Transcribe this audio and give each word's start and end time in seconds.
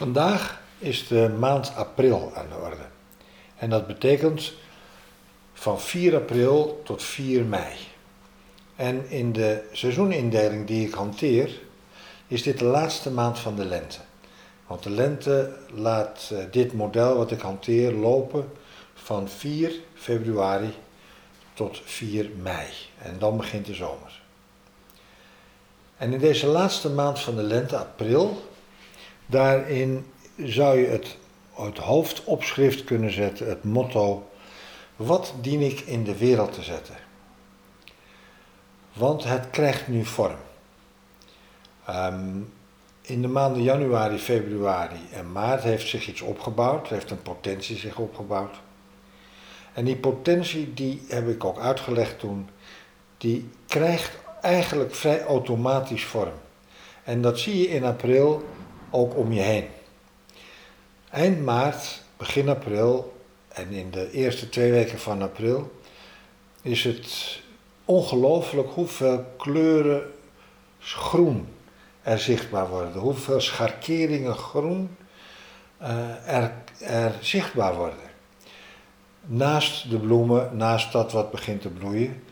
Vandaag 0.00 0.60
is 0.78 1.08
de 1.08 1.34
maand 1.38 1.72
april 1.74 2.32
aan 2.34 2.48
de 2.48 2.54
orde. 2.54 2.86
En 3.56 3.70
dat 3.70 3.86
betekent 3.86 4.52
van 5.52 5.80
4 5.80 6.16
april 6.16 6.80
tot 6.84 7.02
4 7.02 7.44
mei. 7.44 7.74
En 8.76 9.10
in 9.10 9.32
de 9.32 9.68
seizoenindeling 9.72 10.66
die 10.66 10.86
ik 10.86 10.94
hanteer, 10.94 11.60
is 12.26 12.42
dit 12.42 12.58
de 12.58 12.64
laatste 12.64 13.10
maand 13.10 13.38
van 13.38 13.56
de 13.56 13.64
lente. 13.64 13.98
Want 14.66 14.82
de 14.82 14.90
lente 14.90 15.56
laat 15.74 16.30
eh, 16.32 16.38
dit 16.50 16.72
model 16.72 17.16
wat 17.16 17.30
ik 17.30 17.40
hanteer 17.40 17.92
lopen 17.92 18.52
van 18.94 19.28
4 19.28 19.72
februari 19.94 20.74
tot 21.54 21.80
4 21.84 22.30
mei. 22.42 22.66
En 22.98 23.18
dan 23.18 23.36
begint 23.36 23.66
de 23.66 23.74
zomer. 23.74 24.20
En 25.96 26.12
in 26.12 26.18
deze 26.18 26.46
laatste 26.46 26.90
maand 26.90 27.20
van 27.20 27.36
de 27.36 27.42
lente, 27.42 27.76
april, 27.76 28.48
Daarin 29.30 30.06
zou 30.36 30.78
je 30.78 30.86
het, 30.86 31.16
het 31.54 31.78
hoofdopschrift 31.78 32.84
kunnen 32.84 33.12
zetten, 33.12 33.48
het 33.48 33.64
motto: 33.64 34.30
Wat 34.96 35.34
dien 35.40 35.60
ik 35.60 35.80
in 35.80 36.04
de 36.04 36.16
wereld 36.16 36.52
te 36.52 36.62
zetten? 36.62 36.94
Want 38.92 39.24
het 39.24 39.50
krijgt 39.50 39.88
nu 39.88 40.04
vorm. 40.04 40.38
Ehm, 41.86 42.38
in 43.00 43.22
de 43.22 43.28
maanden 43.28 43.62
januari, 43.62 44.18
februari 44.18 45.00
en 45.12 45.32
maart 45.32 45.62
heeft 45.62 45.88
zich 45.88 46.08
iets 46.08 46.20
opgebouwd, 46.20 46.88
heeft 46.88 47.10
een 47.10 47.22
potentie 47.22 47.76
zich 47.76 47.98
opgebouwd. 47.98 48.56
En 49.72 49.84
die 49.84 49.96
potentie, 49.96 50.74
die 50.74 51.02
heb 51.08 51.28
ik 51.28 51.44
ook 51.44 51.58
uitgelegd 51.58 52.18
toen, 52.18 52.48
die 53.16 53.48
krijgt 53.66 54.18
eigenlijk 54.42 54.94
vrij 54.94 55.24
automatisch 55.24 56.04
vorm. 56.04 56.32
En 57.04 57.22
dat 57.22 57.38
zie 57.38 57.58
je 57.58 57.68
in 57.68 57.84
april 57.84 58.44
ook 58.90 59.16
om 59.16 59.32
je 59.32 59.40
heen. 59.40 59.64
Eind 61.10 61.44
maart, 61.44 62.02
begin 62.16 62.48
april 62.48 63.16
en 63.48 63.70
in 63.70 63.90
de 63.90 64.10
eerste 64.10 64.48
twee 64.48 64.70
weken 64.70 64.98
van 64.98 65.22
april 65.22 65.72
is 66.62 66.84
het 66.84 67.40
ongelooflijk 67.84 68.68
hoeveel 68.70 69.24
kleuren 69.36 70.12
groen 70.78 71.48
er 72.02 72.18
zichtbaar 72.18 72.68
worden, 72.68 73.00
hoeveel 73.00 73.40
scharkeringen 73.40 74.34
groen 74.34 74.96
uh, 75.82 76.28
er, 76.28 76.52
er 76.80 77.14
zichtbaar 77.20 77.76
worden. 77.76 78.10
Naast 79.20 79.90
de 79.90 79.98
bloemen, 79.98 80.56
naast 80.56 80.92
dat 80.92 81.12
wat 81.12 81.30
begint 81.30 81.60
te 81.60 81.68
bloeien, 81.68 82.22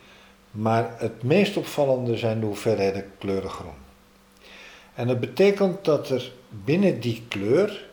maar 0.51 0.95
het 0.97 1.23
meest 1.23 1.57
opvallende 1.57 2.17
zijn 2.17 2.41
de 2.41 2.47
hoeveelheden 2.47 3.13
kleuren 3.19 3.51
groen. 3.51 3.87
En 4.95 5.07
dat 5.07 5.21
betekent 5.21 5.85
dat 5.85 6.09
er 6.09 6.33
binnen 6.49 7.01
die 7.01 7.23
kleur 7.29 7.87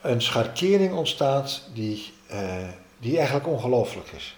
een 0.00 0.22
scharkering 0.22 0.94
ontstaat 0.94 1.62
die, 1.74 2.12
uh, 2.32 2.68
die 2.98 3.16
eigenlijk 3.16 3.46
ongelooflijk 3.46 4.08
is. 4.10 4.36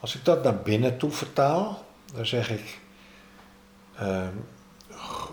Als 0.00 0.14
ik 0.14 0.24
dat 0.24 0.42
naar 0.42 0.56
binnen 0.56 0.98
toe 0.98 1.10
vertaal, 1.10 1.84
dan 2.14 2.26
zeg 2.26 2.50
ik: 2.50 2.78
uh, 4.00 4.26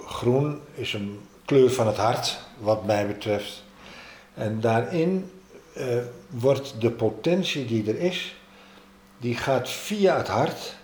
groen 0.05 0.61
is 0.73 0.93
een 0.93 1.19
kleur 1.45 1.71
van 1.71 1.87
het 1.87 1.97
hart, 1.97 2.39
wat 2.57 2.85
mij 2.85 3.07
betreft. 3.07 3.63
En 4.33 4.59
daarin 4.59 5.31
uh, 5.77 5.97
wordt 6.29 6.81
de 6.81 6.91
potentie 6.91 7.65
die 7.65 7.87
er 7.87 7.99
is, 7.99 8.35
die 9.17 9.35
gaat 9.35 9.69
via 9.69 10.17
het 10.17 10.27
hart, 10.27 10.75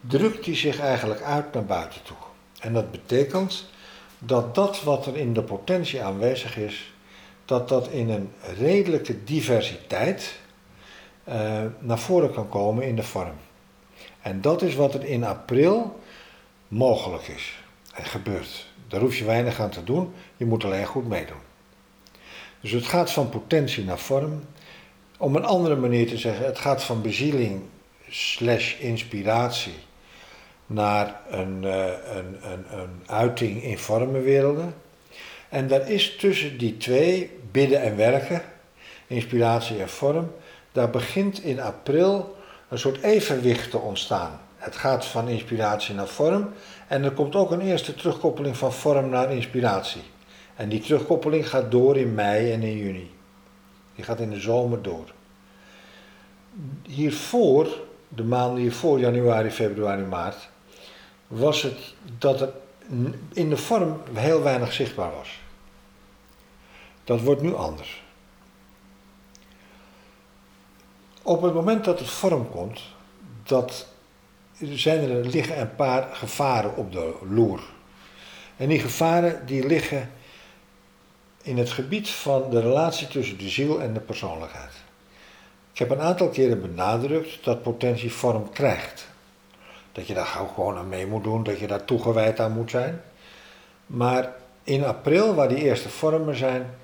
drukt 0.00 0.44
die 0.44 0.54
zich 0.54 0.78
eigenlijk 0.78 1.22
uit 1.22 1.52
naar 1.52 1.64
buiten 1.64 2.02
toe. 2.02 2.16
En 2.60 2.72
dat 2.72 2.90
betekent 2.90 3.66
dat 4.24 4.54
dat 4.54 4.82
wat 4.82 5.06
er 5.06 5.16
in 5.16 5.32
de 5.32 5.42
potentie 5.42 6.02
aanwezig 6.02 6.56
is, 6.56 6.92
dat 7.44 7.68
dat 7.68 7.88
in 7.88 8.10
een 8.10 8.30
redelijke 8.58 9.24
diversiteit 9.24 10.40
uh, 11.28 11.62
naar 11.78 11.98
voren 11.98 12.32
kan 12.32 12.48
komen 12.48 12.86
in 12.86 12.96
de 12.96 13.02
vorm. 13.02 13.34
En 14.20 14.40
dat 14.40 14.62
is 14.62 14.74
wat 14.74 14.94
er 14.94 15.04
in 15.04 15.24
april 15.24 16.00
mogelijk 16.68 17.28
is 17.28 17.62
en 17.94 18.04
gebeurt. 18.04 18.66
Daar 18.88 19.00
hoef 19.00 19.16
je 19.16 19.24
weinig 19.24 19.60
aan 19.60 19.70
te 19.70 19.84
doen, 19.84 20.12
je 20.36 20.44
moet 20.44 20.64
alleen 20.64 20.86
goed 20.86 21.08
meedoen. 21.08 21.40
Dus 22.60 22.70
het 22.70 22.86
gaat 22.86 23.12
van 23.12 23.28
potentie 23.28 23.84
naar 23.84 23.98
vorm. 23.98 24.44
Om 25.18 25.36
een 25.36 25.44
andere 25.44 25.76
manier 25.76 26.06
te 26.06 26.16
zeggen, 26.16 26.46
het 26.46 26.58
gaat 26.58 26.82
van 26.82 27.02
bezieling 27.02 27.62
slash 28.08 28.78
inspiratie 28.78 29.74
naar 30.66 31.20
een, 31.30 31.62
uh, 31.62 31.84
een, 31.86 32.36
een, 32.42 32.78
een 32.78 33.02
uiting 33.06 33.62
in 33.62 33.78
vormenwerelden. 33.78 34.74
En 35.48 35.68
daar 35.68 35.90
is 35.90 36.16
tussen 36.16 36.58
die 36.58 36.76
twee, 36.76 37.30
bidden 37.50 37.82
en 37.82 37.96
werken, 37.96 38.42
inspiratie 39.06 39.80
en 39.80 39.88
vorm, 39.88 40.32
daar 40.72 40.90
begint 40.90 41.44
in 41.44 41.60
april 41.60 42.36
een 42.68 42.78
soort 42.78 43.02
evenwicht 43.02 43.70
te 43.70 43.78
ontstaan. 43.78 44.40
Het 44.56 44.76
gaat 44.76 45.06
van 45.06 45.28
inspiratie 45.28 45.94
naar 45.94 46.08
vorm 46.08 46.48
en 46.88 47.04
er 47.04 47.10
komt 47.10 47.34
ook 47.34 47.50
een 47.50 47.60
eerste 47.60 47.94
terugkoppeling 47.94 48.56
van 48.56 48.72
vorm 48.72 49.08
naar 49.08 49.32
inspiratie. 49.32 50.02
En 50.56 50.68
die 50.68 50.80
terugkoppeling 50.80 51.48
gaat 51.48 51.70
door 51.70 51.96
in 51.96 52.14
mei 52.14 52.52
en 52.52 52.62
in 52.62 52.76
juni. 52.76 53.10
Die 53.94 54.04
gaat 54.04 54.20
in 54.20 54.30
de 54.30 54.40
zomer 54.40 54.82
door. 54.82 55.12
Hiervoor, 56.82 57.68
de 58.08 58.24
maanden 58.24 58.60
hiervoor, 58.60 58.98
januari, 58.98 59.50
februari, 59.50 60.02
maart, 60.02 60.48
was 61.32 61.62
het 61.62 61.94
dat 62.18 62.40
er 62.40 62.52
in 63.32 63.48
de 63.48 63.56
vorm 63.56 64.00
heel 64.12 64.42
weinig 64.42 64.72
zichtbaar 64.72 65.12
was. 65.12 65.40
Dat 67.04 67.20
wordt 67.20 67.42
nu 67.42 67.54
anders. 67.54 68.02
Op 71.22 71.42
het 71.42 71.54
moment 71.54 71.84
dat 71.84 71.98
het 71.98 72.08
vorm 72.08 72.50
komt, 72.50 72.80
dat 73.42 73.86
zijn 74.58 75.10
er, 75.10 75.26
liggen 75.26 75.60
een 75.60 75.74
paar 75.74 76.14
gevaren 76.14 76.76
op 76.76 76.92
de 76.92 77.14
loer. 77.28 77.60
En 78.56 78.68
die 78.68 78.80
gevaren 78.80 79.46
die 79.46 79.66
liggen 79.66 80.10
in 81.42 81.58
het 81.58 81.70
gebied 81.70 82.10
van 82.10 82.50
de 82.50 82.60
relatie 82.60 83.08
tussen 83.08 83.38
de 83.38 83.48
ziel 83.48 83.80
en 83.80 83.94
de 83.94 84.00
persoonlijkheid. 84.00 84.72
Ik 85.72 85.78
heb 85.78 85.90
een 85.90 86.00
aantal 86.00 86.28
keren 86.28 86.60
benadrukt 86.60 87.44
dat 87.44 87.62
potentie 87.62 88.12
vorm 88.12 88.50
krijgt. 88.50 89.10
Dat 89.92 90.06
je 90.06 90.14
daar 90.14 90.26
gewoon 90.26 90.76
aan 90.76 90.88
mee 90.88 91.06
moet 91.06 91.24
doen, 91.24 91.42
dat 91.42 91.58
je 91.58 91.66
daar 91.66 91.84
toegewijd 91.84 92.40
aan 92.40 92.52
moet 92.52 92.70
zijn. 92.70 93.00
Maar 93.86 94.32
in 94.62 94.84
april, 94.84 95.34
waar 95.34 95.48
die 95.48 95.62
eerste 95.62 95.88
vormen 95.88 96.36
zijn, 96.36 96.74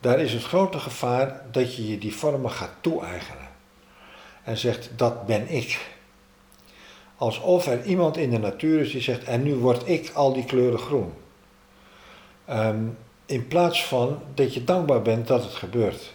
daar 0.00 0.18
is 0.18 0.32
het 0.32 0.44
grote 0.44 0.78
gevaar 0.78 1.42
dat 1.50 1.76
je 1.76 1.90
je 1.90 1.98
die 1.98 2.14
vormen 2.14 2.50
gaat 2.50 2.72
toe-eigenen. 2.80 3.48
En 4.44 4.56
zegt, 4.56 4.90
dat 4.96 5.26
ben 5.26 5.48
ik. 5.48 5.96
Alsof 7.16 7.66
er 7.66 7.84
iemand 7.84 8.16
in 8.16 8.30
de 8.30 8.38
natuur 8.38 8.80
is 8.80 8.92
die 8.92 9.00
zegt, 9.00 9.24
en 9.24 9.42
nu 9.42 9.54
word 9.54 9.88
ik 9.88 10.10
al 10.14 10.32
die 10.32 10.44
kleuren 10.44 10.78
groen. 10.78 11.12
Ehm, 12.44 12.84
in 13.26 13.46
plaats 13.46 13.86
van 13.86 14.22
dat 14.34 14.54
je 14.54 14.64
dankbaar 14.64 15.02
bent 15.02 15.26
dat 15.26 15.42
het 15.42 15.54
gebeurt. 15.54 16.14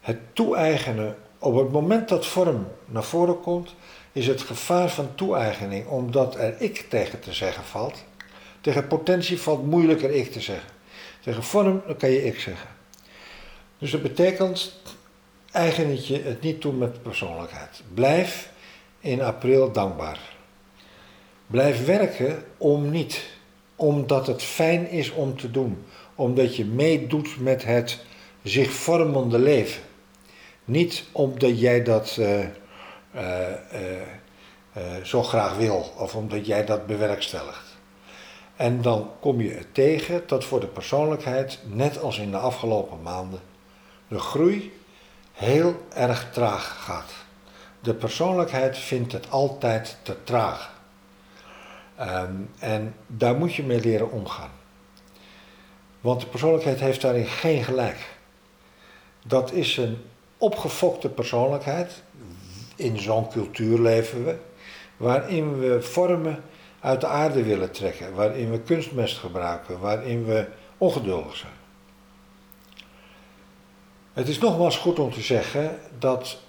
Het 0.00 0.18
toe-eigenen, 0.32 1.16
op 1.38 1.56
het 1.56 1.72
moment 1.72 2.08
dat 2.08 2.26
vorm 2.26 2.66
naar 2.84 3.04
voren 3.04 3.40
komt, 3.40 3.74
is 4.16 4.26
het 4.26 4.42
gevaar 4.42 4.90
van 4.90 5.14
toe-eigening, 5.14 5.86
omdat 5.86 6.36
er 6.36 6.60
ik 6.60 6.86
tegen 6.88 7.20
te 7.20 7.32
zeggen 7.32 7.64
valt. 7.64 8.04
Tegen 8.60 8.86
potentie 8.86 9.40
valt 9.40 9.66
moeilijker 9.66 10.10
ik 10.10 10.32
te 10.32 10.40
zeggen. 10.40 10.68
Tegen 11.22 11.42
vorm, 11.42 11.82
dan 11.86 11.96
kan 11.96 12.10
je 12.10 12.24
ik 12.24 12.40
zeggen. 12.40 12.68
Dus 13.78 13.90
dat 13.90 14.02
betekent, 14.02 14.80
eigen 15.52 15.90
het 15.90 16.06
je 16.06 16.22
het 16.22 16.40
niet 16.40 16.60
toe 16.60 16.72
met 16.72 17.02
persoonlijkheid. 17.02 17.82
Blijf 17.94 18.50
in 19.00 19.22
april 19.22 19.72
dankbaar. 19.72 20.20
Blijf 21.46 21.86
werken 21.86 22.44
om 22.56 22.90
niet, 22.90 23.24
omdat 23.74 24.26
het 24.26 24.42
fijn 24.42 24.90
is 24.90 25.10
om 25.10 25.36
te 25.36 25.50
doen, 25.50 25.84
omdat 26.14 26.56
je 26.56 26.64
meedoet 26.64 27.40
met 27.40 27.64
het 27.64 27.98
zich 28.42 28.72
vormende 28.72 29.38
leven. 29.38 29.82
Niet 30.64 31.04
omdat 31.12 31.60
jij 31.60 31.82
dat. 31.82 32.16
Uh, 32.20 32.38
zo 35.02 35.22
graag 35.22 35.56
wil 35.56 35.92
of 35.96 36.14
omdat 36.14 36.46
jij 36.46 36.64
dat 36.64 36.86
bewerkstelligt. 36.86 37.76
En 38.56 38.82
dan 38.82 39.10
kom 39.20 39.40
je 39.40 39.54
er 39.54 39.72
tegen 39.72 40.22
dat 40.26 40.44
voor 40.44 40.60
de 40.60 40.66
persoonlijkheid, 40.66 41.58
net 41.64 42.00
als 42.00 42.18
in 42.18 42.30
de 42.30 42.36
afgelopen 42.36 43.02
maanden, 43.02 43.40
de 44.08 44.18
groei 44.18 44.72
heel 45.32 45.86
erg 45.94 46.30
traag 46.32 46.84
gaat. 46.84 47.10
De 47.80 47.94
persoonlijkheid 47.94 48.78
vindt 48.78 49.12
het 49.12 49.30
altijd 49.30 49.96
te 50.02 50.24
traag. 50.24 50.74
Um, 52.00 52.50
en 52.58 52.94
daar 53.06 53.34
moet 53.34 53.54
je 53.54 53.62
mee 53.62 53.80
leren 53.80 54.10
omgaan. 54.10 54.50
Want 56.00 56.20
de 56.20 56.26
persoonlijkheid 56.26 56.80
heeft 56.80 57.00
daarin 57.00 57.26
geen 57.26 57.64
gelijk. 57.64 58.18
Dat 59.24 59.52
is 59.52 59.76
een 59.76 60.04
opgefokte 60.38 61.08
persoonlijkheid 61.08 62.02
in 62.76 62.98
zo'n 62.98 63.28
cultuur 63.28 63.78
leven 63.78 64.24
we, 64.24 64.36
waarin 64.96 65.58
we 65.58 65.82
vormen 65.82 66.42
uit 66.80 67.00
de 67.00 67.06
aarde 67.06 67.42
willen 67.42 67.70
trekken, 67.70 68.14
waarin 68.14 68.50
we 68.50 68.60
kunstmest 68.60 69.18
gebruiken, 69.18 69.80
waarin 69.80 70.24
we 70.24 70.46
ongeduldig 70.78 71.36
zijn. 71.36 71.52
Het 74.12 74.28
is 74.28 74.38
nogmaals 74.38 74.76
goed 74.76 74.98
om 74.98 75.12
te 75.12 75.20
zeggen 75.20 75.78
dat 75.98 76.42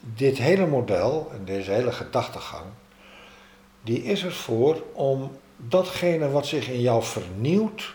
dit 0.00 0.38
hele 0.38 0.66
model 0.66 1.30
en 1.34 1.44
deze 1.44 1.70
hele 1.70 1.92
gedachtegang, 1.92 2.64
die 3.82 4.02
is 4.02 4.24
ervoor 4.24 4.82
om 4.92 5.36
datgene 5.56 6.30
wat 6.30 6.46
zich 6.46 6.68
in 6.68 6.80
jou 6.80 7.02
vernieuwt, 7.02 7.94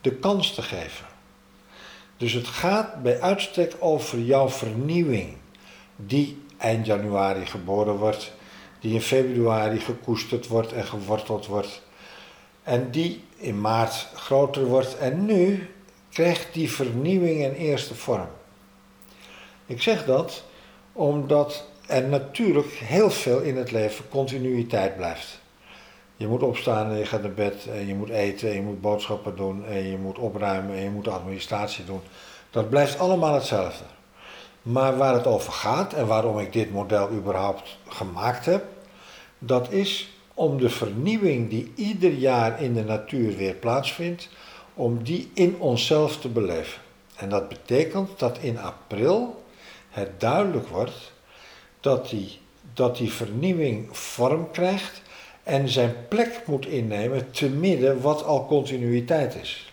de 0.00 0.14
kans 0.14 0.54
te 0.54 0.62
geven. 0.62 1.06
Dus 2.16 2.32
het 2.32 2.46
gaat 2.46 3.02
bij 3.02 3.20
uitstek 3.20 3.76
over 3.78 4.18
jouw 4.18 4.48
vernieuwing, 4.48 5.36
die 5.96 6.42
eind 6.64 6.86
januari 6.86 7.46
geboren 7.46 7.96
wordt, 7.96 8.32
die 8.80 8.94
in 8.94 9.00
februari 9.00 9.80
gekoesterd 9.80 10.46
wordt 10.46 10.72
en 10.72 10.84
geworteld 10.84 11.46
wordt, 11.46 11.82
en 12.62 12.90
die 12.90 13.24
in 13.36 13.60
maart 13.60 14.08
groter 14.14 14.64
wordt 14.64 14.98
en 14.98 15.24
nu 15.24 15.68
krijgt 16.10 16.48
die 16.52 16.70
vernieuwing 16.70 17.44
een 17.44 17.54
eerste 17.54 17.94
vorm. 17.94 18.28
Ik 19.66 19.82
zeg 19.82 20.04
dat 20.04 20.44
omdat 20.92 21.64
er 21.86 22.08
natuurlijk 22.08 22.72
heel 22.72 23.10
veel 23.10 23.40
in 23.40 23.56
het 23.56 23.70
leven 23.70 24.08
continuïteit 24.08 24.96
blijft. 24.96 25.42
Je 26.16 26.26
moet 26.26 26.42
opstaan 26.42 26.90
en 26.90 26.98
je 26.98 27.06
gaat 27.06 27.22
naar 27.22 27.32
bed 27.32 27.66
en 27.66 27.86
je 27.86 27.94
moet 27.94 28.08
eten 28.08 28.48
en 28.48 28.54
je 28.54 28.62
moet 28.62 28.80
boodschappen 28.80 29.36
doen 29.36 29.66
en 29.66 29.90
je 29.90 29.98
moet 29.98 30.18
opruimen 30.18 30.76
en 30.76 30.82
je 30.82 30.90
moet 30.90 31.08
administratie 31.08 31.84
doen. 31.84 32.00
Dat 32.50 32.70
blijft 32.70 32.98
allemaal 32.98 33.34
hetzelfde. 33.34 33.84
Maar 34.64 34.96
waar 34.96 35.14
het 35.14 35.26
over 35.26 35.52
gaat 35.52 35.92
en 35.92 36.06
waarom 36.06 36.38
ik 36.38 36.52
dit 36.52 36.72
model 36.72 37.10
überhaupt 37.10 37.76
gemaakt 37.88 38.44
heb, 38.44 38.64
dat 39.38 39.72
is 39.72 40.08
om 40.34 40.58
de 40.58 40.70
vernieuwing 40.70 41.50
die 41.50 41.72
ieder 41.74 42.12
jaar 42.12 42.62
in 42.62 42.74
de 42.74 42.84
natuur 42.84 43.36
weer 43.36 43.54
plaatsvindt, 43.54 44.28
om 44.74 45.02
die 45.02 45.30
in 45.34 45.56
onszelf 45.58 46.18
te 46.18 46.28
beleven. 46.28 46.80
En 47.16 47.28
dat 47.28 47.48
betekent 47.48 48.18
dat 48.18 48.38
in 48.38 48.58
april 48.58 49.44
het 49.90 50.20
duidelijk 50.20 50.68
wordt 50.68 51.12
dat 51.80 52.08
die, 52.08 52.38
dat 52.74 52.96
die 52.96 53.12
vernieuwing 53.12 53.96
vorm 53.96 54.50
krijgt 54.50 55.02
en 55.42 55.68
zijn 55.68 55.94
plek 56.08 56.42
moet 56.46 56.66
innemen 56.66 57.30
te 57.30 57.48
midden 57.48 58.00
wat 58.00 58.24
al 58.24 58.46
continuïteit 58.46 59.34
is. 59.34 59.72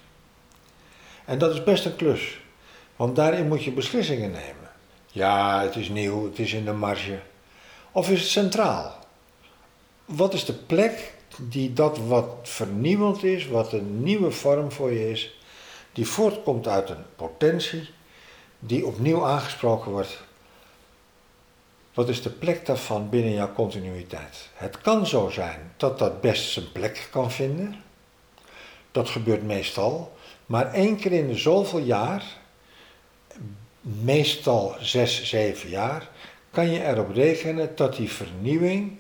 En 1.26 1.38
dat 1.38 1.54
is 1.54 1.64
best 1.64 1.86
een 1.86 1.96
klus, 1.96 2.42
want 2.96 3.16
daarin 3.16 3.48
moet 3.48 3.64
je 3.64 3.72
beslissingen 3.72 4.32
nemen. 4.32 4.61
Ja, 5.12 5.62
het 5.62 5.76
is 5.76 5.90
nieuw, 5.90 6.26
het 6.26 6.40
is 6.40 6.54
in 6.54 6.66
de 6.66 6.74
marge. 6.74 7.20
Of 7.92 8.10
is 8.10 8.20
het 8.20 8.30
centraal? 8.30 9.00
Wat 10.06 10.34
is 10.34 10.46
de 10.46 10.54
plek 10.54 11.14
die 11.38 11.74
dat 11.74 11.98
wat 11.98 12.36
vernieuwend 12.44 13.24
is, 13.24 13.48
wat 13.48 13.74
een 13.74 14.04
nieuwe 14.04 14.32
vorm 14.32 14.72
voor 14.72 14.92
je 14.92 15.10
is, 15.10 15.40
die 15.94 16.08
voortkomt 16.08 16.68
uit 16.68 16.90
een 16.90 17.06
potentie, 17.16 17.90
die 18.60 18.86
opnieuw 18.86 19.26
aangesproken 19.26 19.92
wordt 19.92 20.24
wat 21.94 22.10
is 22.10 22.22
de 22.22 22.30
plek 22.30 22.66
daarvan 22.66 23.10
binnen 23.10 23.34
jouw 23.34 23.54
continuïteit? 23.54 24.50
Het 24.54 24.82
kan 24.82 25.08
zo 25.08 25.30
zijn 25.30 25.72
dat 25.78 26.00
dat 26.00 26.22
best 26.22 26.52
zijn 26.52 26.72
plek 26.72 27.08
kan 27.12 27.32
vinden. 27.32 27.84
Dat 28.92 29.10
gebeurt 29.10 29.44
meestal. 29.44 30.18
Maar 30.46 30.74
één 30.74 30.96
keer 30.96 31.12
in 31.12 31.38
zoveel 31.38 31.80
jaar, 31.80 32.24
meestal 33.82 34.76
zes, 34.80 35.24
zeven 35.24 35.70
jaar, 35.70 36.10
kan 36.52 36.72
je 36.72 36.84
erop 36.84 37.14
rekenen 37.14 37.76
dat 37.76 37.96
die 37.96 38.12
vernieuwing 38.12 38.98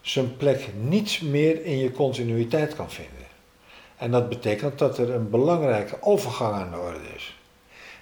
zijn 0.00 0.36
plek 0.36 0.68
niet 0.80 1.22
meer 1.22 1.64
in 1.64 1.78
je 1.78 1.92
continuïteit 1.92 2.74
kan 2.76 2.90
vinden. 2.90 3.26
En 3.96 4.10
dat 4.10 4.28
betekent 4.28 4.78
dat 4.78 4.98
er 4.98 5.10
een 5.10 5.30
belangrijke 5.30 5.96
overgang 6.00 6.54
aan 6.54 6.70
de 6.70 6.78
orde 6.78 7.14
is. 7.16 7.36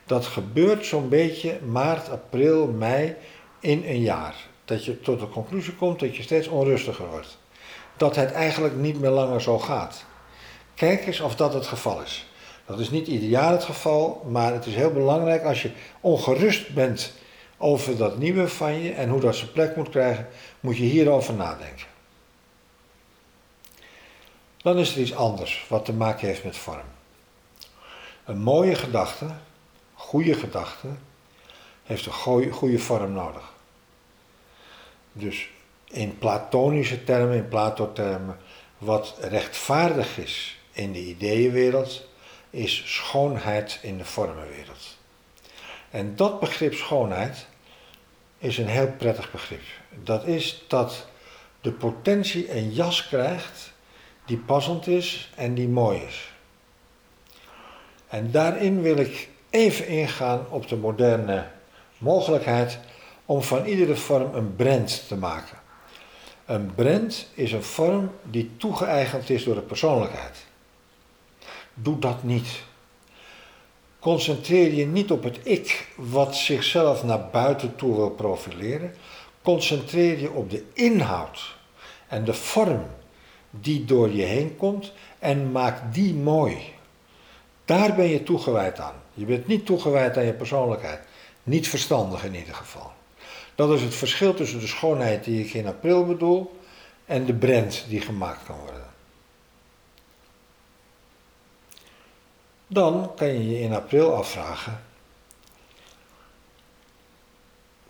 Dat 0.07 0.27
gebeurt 0.27 0.87
zo'n 0.87 1.09
beetje 1.09 1.59
maart, 1.61 2.09
april, 2.09 2.67
mei 2.67 3.15
in 3.61 3.85
een 3.87 4.01
jaar. 4.01 4.35
Dat 4.65 4.85
je 4.85 5.01
tot 5.01 5.21
de 5.21 5.29
conclusie 5.29 5.75
komt 5.75 6.01
dat 6.01 6.17
je 6.17 6.23
steeds 6.23 6.49
onrustiger 6.49 7.09
wordt. 7.09 7.39
Dat 7.97 8.17
het 8.17 8.33
eigenlijk 8.33 8.77
niet 8.77 9.01
meer 9.01 9.11
langer 9.11 9.43
zo 9.43 9.59
gaat. 9.59 10.05
Kijk 10.75 11.07
eens 11.07 11.21
of 11.21 11.37
dat 11.37 11.55
het 11.55 11.67
geval 11.67 12.03
is. 12.03 12.27
Dat 12.73 12.81
is 12.81 12.91
niet 12.91 13.07
ieder 13.07 13.29
jaar 13.29 13.53
het 13.53 13.65
geval, 13.65 14.27
maar 14.29 14.53
het 14.53 14.67
is 14.67 14.75
heel 14.75 14.93
belangrijk 14.93 15.45
als 15.45 15.63
je 15.63 15.71
ongerust 16.01 16.75
bent 16.75 17.13
over 17.57 17.97
dat 17.97 18.19
nieuwe 18.19 18.49
van 18.49 18.81
je 18.81 18.93
en 18.93 19.09
hoe 19.09 19.21
dat 19.21 19.37
zijn 19.37 19.53
plek 19.53 19.77
moet 19.77 19.89
krijgen, 19.89 20.29
moet 20.61 20.77
je 20.77 20.83
hierover 20.83 21.35
nadenken. 21.35 21.87
Dan 24.57 24.79
is 24.79 24.95
er 24.95 25.01
iets 25.01 25.15
anders 25.15 25.67
wat 25.69 25.85
te 25.85 25.93
maken 25.93 26.27
heeft 26.27 26.45
met 26.45 26.57
vorm. 26.57 26.87
Een 28.25 28.39
mooie 28.39 28.75
gedachte, 28.75 29.27
goede 29.95 30.35
gedachte, 30.35 30.89
heeft 31.83 32.07
een 32.07 32.53
goede 32.53 32.79
vorm 32.79 33.13
nodig. 33.13 33.53
Dus 35.13 35.49
in 35.85 36.19
platonische 36.19 37.05
termen, 37.05 37.37
in 37.37 37.49
Plato-termen, 37.49 38.39
wat 38.79 39.15
rechtvaardig 39.21 40.19
is 40.19 40.61
in 40.73 40.93
de 40.93 41.05
ideeënwereld, 41.05 42.11
is 42.53 42.83
schoonheid 42.87 43.79
in 43.83 43.99
de 43.99 44.05
vormenwereld. 44.05 44.97
En 45.91 46.17
dat 46.17 46.41
begrip 46.41 46.75
schoonheid 46.75 47.47
is 48.39 48.59
een 48.59 48.69
heel 48.69 48.93
prettig 48.99 49.31
begrip. 49.31 49.63
Dat 50.03 50.27
is 50.27 50.65
dat 50.69 51.07
de 51.61 51.73
potentie 51.73 52.57
een 52.57 52.73
jas 52.73 53.09
krijgt 53.09 53.73
die 54.27 54.39
passend 54.39 54.87
is 54.87 55.31
en 55.35 55.55
die 55.55 55.69
mooi 55.69 56.01
is. 56.01 56.33
En 58.09 58.31
daarin 58.31 58.83
wil 58.83 58.97
ik 58.97 59.29
even 59.51 59.87
ingaan 59.87 60.47
op 60.51 60.69
de 60.69 60.77
moderne 60.77 61.47
mogelijkheid 61.99 62.79
om 63.27 63.43
van 63.43 63.65
iedere 63.65 63.97
vorm 63.97 64.35
een 64.35 64.57
brand 64.57 65.09
te 65.09 65.17
maken. 65.17 65.59
Een 66.45 66.75
brand 66.75 67.29
is 67.35 67.53
een 67.53 67.63
vorm 67.63 68.11
die 68.23 68.51
toegeëigend 68.57 69.31
is 69.31 69.45
door 69.45 69.55
de 69.55 69.61
persoonlijkheid. 69.61 70.45
Doe 71.75 71.99
dat 71.99 72.23
niet. 72.23 72.63
Concentreer 73.99 74.75
je 74.75 74.87
niet 74.87 75.11
op 75.11 75.23
het 75.23 75.39
ik 75.43 75.89
wat 75.97 76.37
zichzelf 76.37 77.05
naar 77.05 77.29
buiten 77.33 77.77
toe 77.77 77.97
wil 77.97 78.11
profileren. 78.11 78.95
Concentreer 79.43 80.21
je 80.21 80.31
op 80.31 80.51
de 80.51 80.65
inhoud 80.73 81.57
en 82.09 82.25
de 82.25 82.35
vorm 82.35 82.85
die 83.51 83.85
door 83.85 84.11
je 84.11 84.23
heen 84.23 84.57
komt 84.57 84.93
en 85.19 85.53
maak 85.53 85.95
die 85.95 86.15
mooi. 86.15 86.57
Daar 87.65 87.95
ben 87.95 88.09
je 88.09 88.23
toegewijd 88.23 88.81
aan. 88.81 88.95
Je 89.15 89.25
bent 89.25 89.47
niet 89.47 89.67
toegewijd 89.67 90.17
aan 90.17 90.25
je 90.25 90.33
persoonlijkheid. 90.33 91.01
Niet 91.43 91.69
verstandig 91.69 92.25
in 92.25 92.35
ieder 92.35 92.55
geval. 92.55 92.93
Dat 93.55 93.71
is 93.71 93.83
het 93.83 93.95
verschil 93.95 94.35
tussen 94.35 94.61
de 94.61 94.67
schoonheid 94.67 95.25
die 95.25 95.45
ik 95.45 95.55
in 95.55 95.67
april 95.67 96.07
bedoel 96.07 96.57
en 97.05 97.25
de 97.25 97.35
brand 97.35 97.85
die 97.89 98.01
gemaakt 98.01 98.45
kan 98.45 98.57
worden. 98.57 98.92
Dan 102.73 103.11
kan 103.17 103.29
je 103.29 103.51
je 103.51 103.61
in 103.61 103.73
april 103.73 104.15
afvragen: 104.15 104.81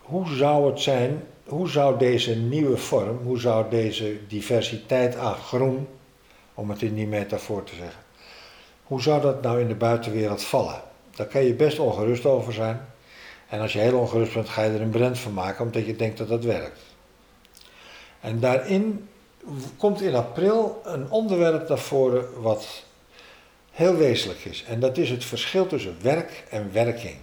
hoe 0.00 0.28
zou 0.28 0.70
het 0.70 0.80
zijn, 0.80 1.26
hoe 1.44 1.68
zou 1.68 1.98
deze 1.98 2.36
nieuwe 2.36 2.76
vorm, 2.76 3.18
hoe 3.24 3.38
zou 3.38 3.70
deze 3.70 4.26
diversiteit 4.26 5.16
aan 5.16 5.34
groen, 5.34 5.88
om 6.54 6.70
het 6.70 6.82
in 6.82 6.94
die 6.94 7.06
metafoor 7.06 7.64
te 7.64 7.74
zeggen, 7.74 8.02
hoe 8.82 9.02
zou 9.02 9.20
dat 9.20 9.42
nou 9.42 9.60
in 9.60 9.68
de 9.68 9.74
buitenwereld 9.74 10.42
vallen? 10.42 10.82
Daar 11.16 11.26
kan 11.26 11.44
je 11.44 11.54
best 11.54 11.78
ongerust 11.78 12.26
over 12.26 12.52
zijn. 12.52 12.88
En 13.48 13.60
als 13.60 13.72
je 13.72 13.78
heel 13.78 13.98
ongerust 13.98 14.34
bent, 14.34 14.48
ga 14.48 14.62
je 14.62 14.70
er 14.70 14.80
een 14.80 14.90
brand 14.90 15.18
van 15.18 15.34
maken, 15.34 15.64
omdat 15.64 15.86
je 15.86 15.96
denkt 15.96 16.18
dat 16.18 16.28
dat 16.28 16.44
werkt. 16.44 16.80
En 18.20 18.40
daarin 18.40 19.08
komt 19.76 20.00
in 20.00 20.14
april 20.14 20.80
een 20.84 21.10
onderwerp 21.10 21.68
naar 21.68 21.78
voren 21.78 22.42
wat 22.42 22.84
heel 23.73 23.97
wezenlijk 23.97 24.45
is. 24.45 24.64
En 24.69 24.81
dat 24.81 24.99
is 24.99 25.11
het 25.11 25.25
verschil 25.25 25.67
tussen 25.67 25.97
werk 26.02 26.45
en 26.50 26.73
werking. 26.73 27.17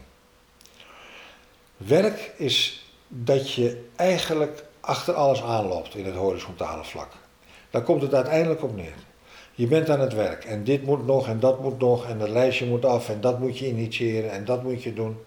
Werk 1.78 2.32
is 2.38 2.86
dat 3.08 3.54
je 3.54 3.86
eigenlijk 3.96 4.64
achter 4.80 5.14
alles 5.14 5.44
aanloopt 5.44 5.96
in 5.96 6.06
het 6.06 6.16
horizontale 6.16 6.84
vlak. 6.84 7.12
Daar 7.70 7.82
komt 7.82 8.02
het 8.02 8.14
uiteindelijk 8.14 8.64
op 8.64 8.76
neer. 8.76 8.94
Je 9.54 9.68
bent 9.68 9.90
aan 9.90 10.00
het 10.00 10.14
werk 10.14 10.46
en 10.46 10.64
dit 10.64 10.84
moet 10.84 11.06
nog 11.06 11.28
en 11.28 11.40
dat 11.40 11.62
moet 11.62 11.80
nog 11.80 12.06
en 12.06 12.20
dat 12.20 12.30
lijstje 12.30 12.66
moet 12.66 12.86
af 12.86 13.10
en 13.10 13.22
dat 13.22 13.40
moet 13.40 13.58
je 13.58 13.68
initiëren 13.68 14.32
en 14.32 14.46
dat 14.46 14.64
moet 14.64 14.84
je 14.84 14.94
doen. 14.94 15.18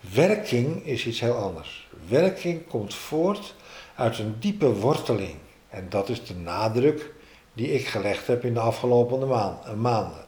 Werking 0.00 0.86
is 0.86 1.06
iets 1.06 1.20
heel 1.20 1.34
anders. 1.34 1.88
Werking 2.08 2.66
komt 2.66 2.94
voort 2.94 3.54
uit 3.94 4.18
een 4.18 4.36
diepe 4.38 4.72
worteling. 4.72 5.36
En 5.68 5.86
dat 5.88 6.08
is 6.08 6.24
de 6.24 6.34
nadruk 6.34 7.12
die 7.52 7.72
ik 7.72 7.86
gelegd 7.86 8.26
heb 8.26 8.44
in 8.44 8.54
de 8.54 8.60
afgelopen 8.60 9.28
maanden. 9.80 10.24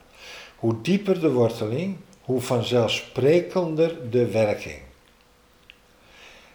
Hoe 0.57 0.81
dieper 0.83 1.21
de 1.21 1.33
worteling, 1.33 1.97
hoe 2.21 2.41
vanzelfsprekender 2.41 4.11
de 4.11 4.26
werking. 4.26 4.79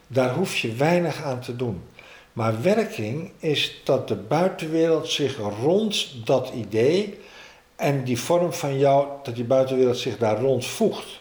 Daar 0.07 0.33
hoef 0.33 0.57
je 0.57 0.73
weinig 0.73 1.23
aan 1.23 1.39
te 1.39 1.55
doen. 1.55 1.83
Maar 2.33 2.61
werking 2.61 3.31
is 3.39 3.81
dat 3.83 4.07
de 4.07 4.15
buitenwereld 4.15 5.07
zich 5.07 5.37
rond 5.61 6.25
dat 6.25 6.51
idee 6.55 7.19
en 7.75 8.03
die 8.03 8.19
vorm 8.19 8.53
van 8.53 8.77
jou, 8.77 9.07
dat 9.23 9.35
die 9.35 9.43
buitenwereld 9.43 9.97
zich 9.97 10.17
daar 10.17 10.39
rond 10.39 10.65
voegt. 10.65 11.19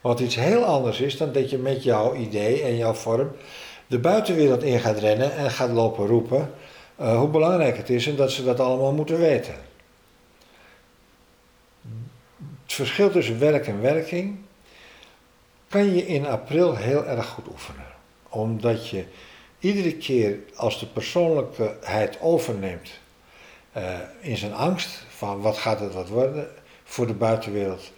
Wat 0.00 0.20
iets 0.20 0.34
heel 0.34 0.64
anders 0.64 1.00
is 1.00 1.16
dan 1.16 1.32
dat 1.32 1.50
je 1.50 1.58
met 1.58 1.82
jouw 1.82 2.14
idee 2.14 2.62
en 2.62 2.76
jouw 2.76 2.94
vorm 2.94 3.30
de 3.86 3.98
buitenwereld 3.98 4.62
in 4.62 4.80
gaat 4.80 4.98
rennen 4.98 5.36
en 5.36 5.50
gaat 5.50 5.70
lopen 5.70 6.06
roepen 6.06 6.50
uh, 7.00 7.18
hoe 7.18 7.28
belangrijk 7.28 7.76
het 7.76 7.90
is 7.90 8.06
en 8.06 8.16
dat 8.16 8.30
ze 8.30 8.44
dat 8.44 8.60
allemaal 8.60 8.92
moeten 8.92 9.18
weten. 9.18 9.54
Het 12.62 12.72
verschil 12.72 13.10
tussen 13.10 13.38
werk 13.38 13.66
en 13.66 13.80
werking 13.80 14.38
kan 15.68 15.94
je 15.94 16.06
in 16.06 16.26
april 16.26 16.76
heel 16.76 17.06
erg 17.06 17.26
goed 17.26 17.48
oefenen. 17.48 17.86
Omdat 18.28 18.88
je 18.88 19.04
iedere 19.58 19.96
keer 19.96 20.38
als 20.54 20.78
de 20.78 20.86
persoonlijkheid 20.86 22.20
overneemt 22.20 22.90
uh, 23.76 23.98
in 24.20 24.36
zijn 24.36 24.54
angst 24.54 25.04
van 25.08 25.40
wat 25.40 25.58
gaat 25.58 25.80
het 25.80 25.94
wat 25.94 26.08
worden 26.08 26.48
voor 26.84 27.06
de 27.06 27.14
buitenwereld, 27.14 27.90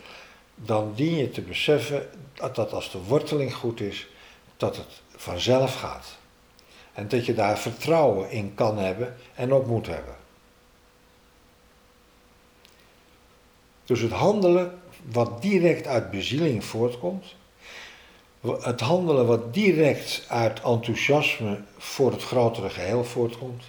dan 0.54 0.92
dien 0.94 1.16
je 1.16 1.30
te 1.30 1.40
beseffen 1.40 2.08
dat, 2.34 2.54
dat 2.54 2.72
als 2.72 2.90
de 2.90 2.98
worteling 2.98 3.54
goed 3.54 3.80
is, 3.80 4.08
dat 4.56 4.76
het 4.76 5.02
vanzelf 5.16 5.74
gaat. 5.74 6.18
En 6.94 7.08
dat 7.08 7.26
je 7.26 7.34
daar 7.34 7.58
vertrouwen 7.58 8.30
in 8.30 8.54
kan 8.54 8.78
hebben 8.78 9.16
en 9.34 9.52
ook 9.52 9.66
moet 9.66 9.86
hebben. 9.86 10.14
Dus 13.84 14.00
het 14.00 14.12
handelen 14.12 14.80
wat 15.04 15.42
direct 15.42 15.86
uit 15.86 16.10
bezieling 16.10 16.64
voortkomt, 16.64 17.34
het 18.60 18.80
handelen 18.80 19.26
wat 19.26 19.54
direct 19.54 20.24
uit 20.28 20.60
enthousiasme 20.62 21.60
voor 21.78 22.12
het 22.12 22.22
grotere 22.22 22.70
geheel 22.70 23.04
voortkomt, 23.04 23.64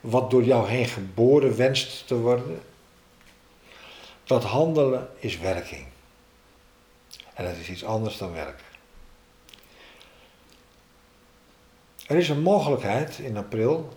wat 0.00 0.30
door 0.30 0.44
jou 0.44 0.68
heen 0.68 0.86
geboren 0.86 1.56
wenst 1.56 2.06
te 2.06 2.14
worden, 2.14 2.60
dat 4.24 4.44
handelen 4.44 5.08
is 5.18 5.38
werking. 5.38 5.86
En 7.34 7.44
dat 7.44 7.56
is 7.56 7.68
iets 7.68 7.84
anders 7.84 8.18
dan 8.18 8.32
werk. 8.32 8.60
Er 12.08 12.16
is 12.16 12.28
een 12.28 12.42
mogelijkheid 12.42 13.18
in 13.18 13.36
april 13.36 13.88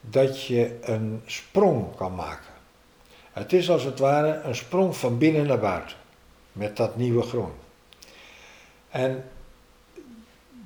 dat 0.00 0.42
je 0.42 0.78
een 0.80 1.22
sprong 1.26 1.96
kan 1.96 2.14
maken. 2.14 2.52
Het 3.32 3.52
is 3.52 3.70
als 3.70 3.82
het 3.82 3.98
ware 3.98 4.40
een 4.40 4.54
sprong 4.54 4.96
van 4.96 5.18
binnen 5.18 5.46
naar 5.46 5.58
buiten 5.58 5.96
met 6.52 6.76
dat 6.76 6.96
nieuwe 6.96 7.22
groen. 7.22 7.52
En 8.90 9.24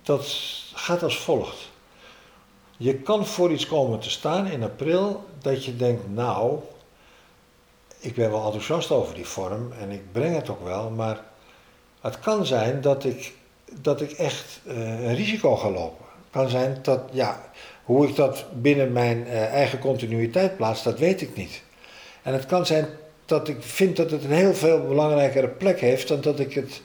dat 0.03 0.27
gaat 0.75 1.03
als 1.03 1.19
volgt. 1.19 1.71
Je 2.77 2.95
kan 2.95 3.27
voor 3.27 3.53
iets 3.53 3.67
komen 3.67 4.01
te 4.01 4.11
staan 4.11 4.47
in 4.47 4.63
april 4.63 5.25
dat 5.39 5.65
je 5.65 5.77
denkt, 5.77 6.09
nou, 6.09 6.59
ik 7.99 8.15
ben 8.15 8.31
wel 8.31 8.45
enthousiast 8.45 8.91
over 8.91 9.15
die 9.15 9.27
vorm 9.27 9.73
en 9.73 9.91
ik 9.91 10.13
breng 10.13 10.37
het 10.37 10.49
ook 10.49 10.65
wel, 10.65 10.91
maar 10.91 11.25
het 12.01 12.21
kan 12.21 12.47
zijn 12.47 12.81
dat 12.81 13.05
ik, 13.05 13.35
dat 13.81 14.01
ik 14.01 14.11
echt 14.11 14.61
uh, 14.67 15.05
een 15.05 15.15
risico 15.15 15.57
ga 15.57 15.71
lopen. 15.71 16.04
Kan 16.35 16.49
zijn 16.49 16.79
dat, 16.83 17.01
ja, 17.13 17.41
hoe 17.85 18.09
ik 18.09 18.17
dat 18.17 18.45
binnen 18.53 18.93
mijn 18.93 19.19
uh, 19.19 19.45
eigen 19.45 19.79
continuïteit 19.79 20.57
plaats, 20.57 20.83
dat 20.83 20.99
weet 20.99 21.21
ik 21.21 21.37
niet. 21.37 21.63
En 22.23 22.33
het 22.33 22.47
kan 22.47 22.67
zijn 22.67 22.87
dat 23.25 23.49
ik 23.49 23.63
vind 23.63 23.97
dat 23.97 24.11
het 24.11 24.25
een 24.25 24.31
heel 24.31 24.55
veel 24.55 24.87
belangrijkere 24.87 25.49
plek 25.49 25.81
heeft 25.81 26.09
dan 26.09 26.21
dat 26.21 26.41
ik, 26.41 26.55
het, 26.55 26.83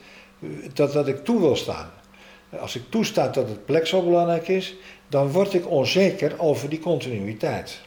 dat, 0.73 0.93
dat 0.93 1.07
ik 1.07 1.25
toe 1.25 1.39
wil 1.39 1.55
staan. 1.55 1.91
Als 2.59 2.75
ik 2.75 2.83
toesta 2.89 3.27
dat 3.27 3.49
het 3.49 3.65
plek 3.65 3.87
zo 3.87 4.03
belangrijk 4.03 4.47
is, 4.47 4.75
dan 5.07 5.31
word 5.31 5.53
ik 5.53 5.69
onzeker 5.69 6.39
over 6.39 6.69
die 6.69 6.79
continuïteit. 6.79 7.79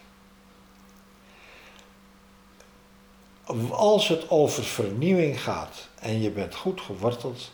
Als 3.71 4.09
het 4.09 4.31
over 4.31 4.65
vernieuwing 4.65 5.43
gaat 5.43 5.89
en 6.01 6.23
je 6.23 6.31
bent 6.31 6.55
goed 6.55 6.81
geworteld, 6.81 7.51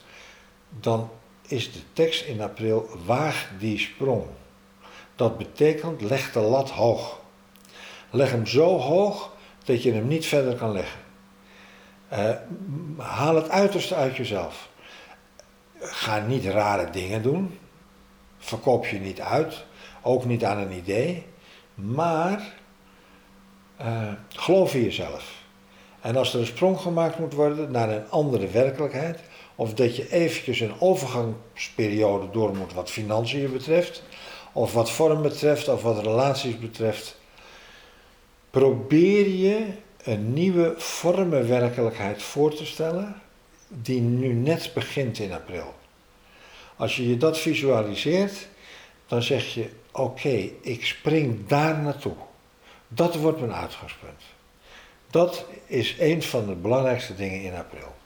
dan 0.81 1.11
is 1.49 1.73
de 1.73 1.81
tekst 1.93 2.25
in 2.25 2.41
april 2.41 2.89
waag 3.07 3.51
die 3.59 3.79
sprong. 3.79 4.25
Dat 5.17 5.39
betekent 5.39 6.01
leg 6.01 6.33
de 6.33 6.41
lat 6.41 6.71
hoog. 6.71 7.21
Leg 8.11 8.31
hem 8.31 8.47
zo 8.47 8.79
hoog 8.79 9.37
dat 9.65 9.83
je 9.83 9.93
hem 9.93 10.09
niet 10.09 10.27
verder 10.27 10.55
kan 10.55 10.73
leggen. 10.73 11.01
Uh, 12.13 12.31
haal 12.97 13.35
het 13.35 13.49
uiterste 13.49 13.95
uit 13.95 14.17
jezelf. 14.17 14.69
Ga 15.79 16.19
niet 16.19 16.45
rare 16.45 16.91
dingen 16.91 17.23
doen. 17.23 17.59
Verkoop 18.39 18.87
je 18.87 19.01
niet 19.01 19.21
uit. 19.21 19.65
Ook 20.03 20.25
niet 20.25 20.45
aan 20.45 20.59
een 20.59 20.73
idee. 20.73 21.27
Maar 21.75 22.55
uh, 23.81 24.13
geloof 24.29 24.75
in 24.75 24.83
jezelf. 24.83 25.43
En 26.01 26.17
als 26.17 26.35
er 26.35 26.41
een 26.41 26.47
sprong 26.47 26.81
gemaakt 26.81 27.19
moet 27.19 27.33
worden 27.33 27.71
naar 27.71 27.89
een 27.89 28.11
andere 28.11 28.47
werkelijkheid, 28.47 29.21
of 29.59 29.75
dat 29.75 29.97
je 29.97 30.11
eventjes 30.11 30.61
een 30.61 30.81
overgangsperiode 30.81 32.31
door 32.31 32.57
moet 32.57 32.73
wat 32.73 32.91
financiën 32.91 33.53
betreft, 33.53 34.03
of 34.53 34.73
wat 34.73 34.91
vorm 34.91 35.23
betreft, 35.23 35.69
of 35.69 35.83
wat 35.83 36.03
relaties 36.03 36.59
betreft, 36.59 37.19
probeer 38.51 39.29
je 39.29 39.67
een 40.03 40.33
nieuwe 40.33 40.75
vormenwerkelijkheid 40.77 42.23
voor 42.23 42.55
te 42.55 42.67
stellen 42.67 43.15
die 43.69 44.01
nu 44.01 44.33
net 44.33 44.71
begint 44.75 45.19
in 45.19 45.33
april. 45.33 45.75
Als 46.77 46.97
je 46.97 47.09
je 47.09 47.17
dat 47.17 47.39
visualiseert, 47.39 48.49
dan 49.07 49.23
zeg 49.23 49.55
je: 49.55 49.71
Oké, 49.93 50.51
ik 50.61 50.85
spring 50.85 51.47
daar 51.47 51.79
naartoe. 51.79 52.17
Dat 52.89 53.15
wordt 53.15 53.41
mijn 53.41 53.55
uitgangspunt. 53.55 54.23
Dat 55.11 55.45
is 55.67 55.97
een 55.99 56.23
van 56.23 56.47
de 56.47 56.55
belangrijkste 56.55 57.15
dingen 57.15 57.43
in 57.43 57.55
april. 57.55 57.97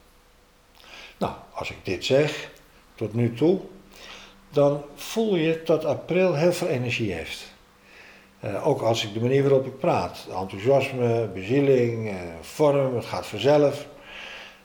Nou, 1.23 1.35
als 1.53 1.71
ik 1.71 1.77
dit 1.83 2.05
zeg, 2.05 2.51
tot 2.95 3.15
nu 3.15 3.35
toe, 3.35 3.61
dan 4.51 4.83
voel 4.95 5.37
je 5.37 5.63
dat 5.65 5.85
april 5.85 6.35
heel 6.35 6.53
veel 6.53 6.69
energie 6.69 7.13
heeft. 7.13 7.45
Uh, 8.45 8.67
ook 8.67 8.81
als 8.81 9.05
ik 9.05 9.15
de 9.15 9.21
manier 9.21 9.43
waarop 9.43 9.67
ik 9.67 9.79
praat. 9.79 10.27
Enthousiasme, 10.41 11.29
bezieling, 11.35 12.11
uh, 12.11 12.15
vorm, 12.41 12.95
het 12.95 13.05
gaat 13.05 13.27
vanzelf. 13.27 13.87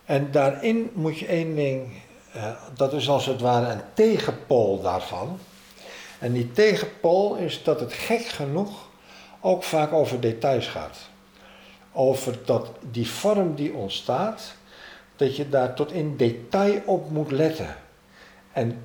En 0.05 0.31
daarin 0.31 0.89
moet 0.93 1.17
je 1.17 1.25
één 1.25 1.55
ding, 1.55 1.91
uh, 2.35 2.51
dat 2.75 2.93
is 2.93 3.09
als 3.09 3.25
het 3.25 3.41
ware 3.41 3.71
een 3.71 3.81
tegenpool 3.93 4.81
daarvan. 4.81 5.39
En 6.19 6.33
die 6.33 6.51
tegenpool 6.51 7.35
is 7.35 7.63
dat 7.63 7.79
het 7.79 7.93
gek 7.93 8.25
genoeg 8.25 8.89
ook 9.39 9.63
vaak 9.63 9.93
over 9.93 10.19
details 10.19 10.67
gaat. 10.67 10.97
Over 11.91 12.39
dat 12.45 12.69
die 12.91 13.09
vorm 13.09 13.55
die 13.55 13.73
ontstaat, 13.73 14.56
dat 15.17 15.35
je 15.35 15.49
daar 15.49 15.73
tot 15.73 15.91
in 15.91 16.17
detail 16.17 16.81
op 16.85 17.09
moet 17.09 17.31
letten. 17.31 17.75
En 18.53 18.83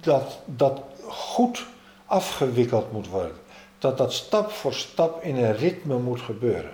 dat 0.00 0.38
dat 0.44 0.80
goed 1.06 1.66
afgewikkeld 2.06 2.92
moet 2.92 3.08
worden 3.08 3.42
dat 3.84 3.98
dat 3.98 4.12
stap 4.12 4.50
voor 4.50 4.74
stap 4.74 5.22
in 5.22 5.36
een 5.36 5.56
ritme 5.56 5.98
moet 5.98 6.20
gebeuren. 6.20 6.70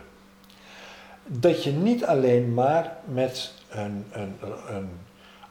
Dat 1.27 1.65
je 1.65 1.73
niet 1.73 2.05
alleen 2.05 2.55
maar 2.55 2.97
met 3.05 3.53
een, 3.69 4.05
een, 4.13 4.37
een 4.69 4.89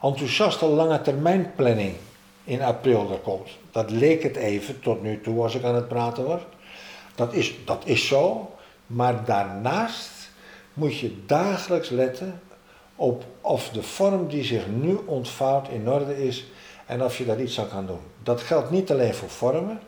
enthousiaste 0.02 0.66
lange 0.66 1.02
termijn 1.02 1.52
planning 1.56 1.96
in 2.44 2.62
april 2.62 3.12
er 3.12 3.18
komt. 3.18 3.50
Dat 3.72 3.92
leek 3.92 4.24
het 4.24 4.36
even 4.36 4.80
tot 4.80 5.02
nu 5.02 5.22
toe 5.22 5.44
als 5.44 5.56
ik 5.56 5.64
aan 5.64 5.76
het 5.76 5.88
praten 5.88 6.26
was. 6.26 6.42
Dat 7.16 7.34
is, 7.34 7.54
dat 7.66 7.82
is 7.86 8.08
zo. 8.08 8.56
Maar 8.86 9.26
daarnaast 9.26 10.12
moet 10.74 10.98
je 10.98 11.26
dagelijks 11.26 11.90
letten 11.90 12.42
op 13.00 13.24
of 13.42 13.70
de 13.70 13.84
vorm 13.84 14.28
die 14.28 14.44
zich 14.44 14.68
nu 14.68 15.00
ontvouwt 15.06 15.70
in 15.70 15.90
orde 15.90 16.26
is 16.28 16.46
en 16.86 17.04
of 17.04 17.18
je 17.18 17.26
daar 17.26 17.42
iets 17.42 17.60
aan 17.60 17.70
kan 17.70 17.86
doen. 17.86 18.00
Dat 18.24 18.42
geldt 18.42 18.72
niet 18.72 18.92
alleen 18.92 19.14
voor 19.14 19.30
vormen, 19.30 19.80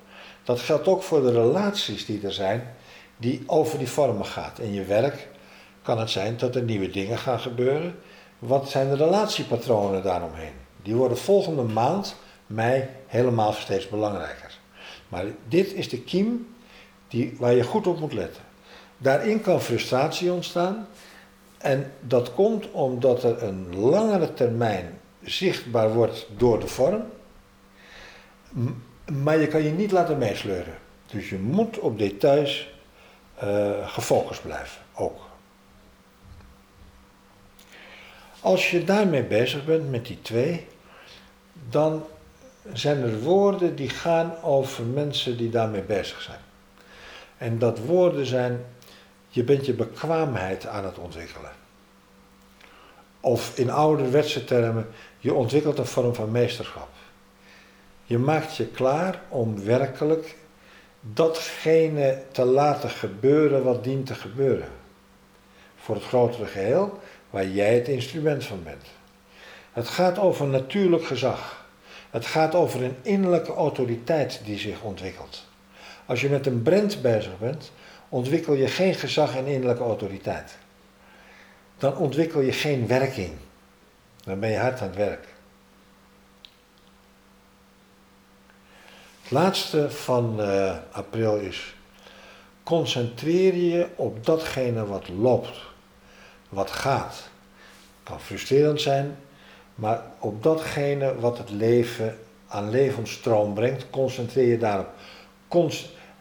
dat 0.44 0.60
geldt 0.60 0.88
ook 0.88 1.04
voor 1.04 1.22
de 1.22 1.32
relaties 1.32 2.06
die 2.06 2.26
er 2.26 2.34
zijn, 2.34 2.74
die 3.18 3.44
over 3.46 3.78
die 3.78 3.90
vormen 3.90 4.26
gaat. 4.26 4.60
In 4.60 4.74
je 4.74 4.84
werk 4.84 5.28
kan 5.82 6.00
het 6.00 6.10
zijn 6.10 6.38
dat 6.38 6.56
er 6.56 6.62
nieuwe 6.62 6.90
dingen 6.90 7.18
gaan 7.18 7.40
gebeuren. 7.40 7.96
Wat 8.40 8.70
zijn 8.70 8.90
de 8.90 8.96
relatiepatronen 8.96 10.04
daaromheen? 10.04 10.54
Die 10.84 10.96
worden 10.96 11.18
volgende 11.18 11.64
maand, 11.64 12.16
mei, 12.48 12.86
helemaal 13.08 13.54
steeds 13.54 13.90
belangrijker. 13.90 14.60
Maar 15.08 15.26
dit 15.48 15.74
is 15.74 15.90
de 15.90 16.02
kiem 16.02 16.56
die, 17.08 17.36
waar 17.40 17.54
je 17.54 17.64
goed 17.64 17.88
op 17.88 18.00
moet 18.00 18.14
letten. 18.14 18.44
Daarin 18.98 19.42
kan 19.42 19.62
frustratie 19.62 20.32
ontstaan. 20.32 20.88
En 21.62 21.92
dat 22.00 22.34
komt 22.34 22.72
omdat 22.72 23.24
er 23.24 23.44
een 23.44 23.76
langere 23.76 24.34
termijn 24.34 25.00
zichtbaar 25.24 25.94
wordt 25.94 26.28
door 26.38 26.60
de 26.60 26.68
vorm. 26.68 27.04
Maar 29.06 29.40
je 29.40 29.48
kan 29.48 29.64
je 29.64 29.72
niet 29.72 29.92
laten 29.92 30.18
meesleuren. 30.18 30.74
Dus 31.06 31.30
je 31.30 31.38
moet 31.38 31.80
op 31.80 31.98
details 31.98 32.70
uh, 33.44 33.88
gefocust 33.88 34.42
blijven, 34.42 34.82
ook. 34.94 35.20
Als 38.40 38.72
je 38.72 38.84
daarmee 38.84 39.24
bezig 39.24 39.66
bent 39.66 39.90
met 39.90 40.06
die 40.06 40.22
twee, 40.22 40.68
dan 41.70 42.04
zijn 42.74 43.02
er 43.02 43.22
woorden 43.22 43.76
die 43.76 43.90
gaan 43.90 44.42
over 44.42 44.84
mensen 44.84 45.38
die 45.38 45.50
daarmee 45.50 45.82
bezig 45.82 46.22
zijn. 46.22 46.40
En 47.38 47.60
dat 47.60 47.80
woorden 47.80 48.26
zijn, 48.26 48.66
je 49.34 49.44
bent 49.44 49.66
je 49.66 49.74
bekwaamheid 49.74 50.68
aan 50.68 50.86
het 50.86 50.98
ontwikkelen. 50.98 51.52
Of 53.20 53.58
in 53.58 53.70
ouderwetse 53.70 54.44
termen, 54.44 54.88
je 55.18 55.34
ontwikkelt 55.34 55.78
een 55.78 55.86
vorm 55.86 56.16
van 56.16 56.32
meesterschap. 56.32 56.90
Je 58.04 58.18
maakt 58.18 58.56
je 58.56 58.66
klaar 58.66 59.22
om 59.30 59.64
werkelijk 59.64 60.36
datgene 61.02 62.22
te 62.32 62.46
laten 62.46 62.90
gebeuren 62.90 63.64
wat 63.64 63.84
dient 63.84 64.06
te 64.06 64.16
gebeuren. 64.16 64.70
Voor 65.76 65.96
het 65.96 66.04
grotere 66.04 66.46
geheel, 66.46 67.00
waar 67.30 67.48
jij 67.48 67.76
het 67.76 67.88
instrument 67.88 68.44
van 68.44 68.64
bent. 68.64 68.86
Het 69.72 69.88
gaat 69.88 70.20
over 70.20 70.48
natuurlijk 70.48 71.06
gezag. 71.06 71.66
Het 72.10 72.26
gaat 72.26 72.56
over 72.56 72.84
een 72.84 72.96
innerlijke 73.02 73.54
autoriteit 73.54 74.42
die 74.46 74.58
zich 74.58 74.82
ontwikkelt. 74.82 75.46
Als 76.06 76.22
je 76.22 76.30
met 76.30 76.46
een 76.46 76.62
brand 76.62 77.02
bezig 77.02 77.40
bent, 77.40 77.72
ontwikkel 78.12 78.54
je 78.54 78.68
geen 78.68 78.96
gezag 78.96 79.36
en 79.36 79.46
innerlijke 79.46 79.84
autoriteit. 79.84 80.58
Dan 81.78 81.98
ontwikkel 81.98 82.42
je 82.42 82.52
geen 82.52 82.88
werking. 82.88 83.32
Dan 84.24 84.40
ben 84.40 84.50
je 84.50 84.58
hard 84.58 84.82
aan 84.82 84.88
het 84.88 84.96
werk. 84.96 85.28
Het 89.22 89.32
laatste 89.32 89.92
van 89.92 90.36
uh, 90.40 90.76
april 90.92 91.36
is: 91.36 91.76
concentreer 92.64 93.56
je 93.56 93.88
op 93.96 94.26
datgene 94.26 94.86
wat 94.86 95.10
loopt, 95.10 95.60
wat 96.50 96.72
gaat. 96.72 97.30
Kan 98.04 98.20
frustrerend 98.20 98.82
zijn, 98.82 99.18
maar 99.76 100.04
op 100.20 100.44
datgene 100.44 101.20
wat 101.20 101.38
het 101.38 101.50
leven 101.50 102.20
aan 102.48 102.70
levensstroom 102.70 103.54
brengt, 103.54 103.90
concentreer 103.90 104.48
je 104.48 104.58
daarop. 104.58 104.90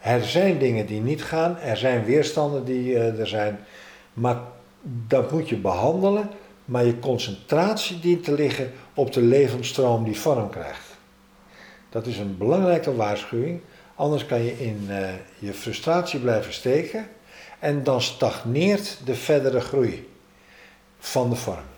Er 0.01 0.25
zijn 0.25 0.59
dingen 0.59 0.87
die 0.87 1.01
niet 1.01 1.23
gaan, 1.23 1.59
er 1.59 1.77
zijn 1.77 2.05
weerstanden 2.05 2.65
die 2.65 2.93
uh, 2.93 3.21
er 3.21 3.27
zijn, 3.27 3.59
maar 4.13 4.39
dat 4.83 5.31
moet 5.31 5.49
je 5.49 5.57
behandelen, 5.57 6.31
maar 6.65 6.85
je 6.85 6.99
concentratie 6.99 8.01
dient 8.01 8.25
te 8.25 8.33
liggen 8.33 8.73
op 8.95 9.13
de 9.13 9.23
levensstroom 9.23 10.05
die 10.05 10.19
vorm 10.19 10.51
krijgt. 10.51 10.89
Dat 11.89 12.07
is 12.07 12.19
een 12.19 12.39
belangrijke 12.39 12.95
waarschuwing, 12.95 13.61
anders 13.95 14.27
kan 14.27 14.43
je 14.43 14.61
in 14.61 14.87
uh, 14.89 15.09
je 15.39 15.53
frustratie 15.53 16.21
blijven 16.21 16.53
steken 16.53 17.09
en 17.59 17.83
dan 17.83 18.01
stagneert 18.01 18.99
de 19.05 19.15
verdere 19.15 19.61
groei 19.61 20.09
van 20.99 21.31
de 21.31 21.37
vorm. 21.37 21.69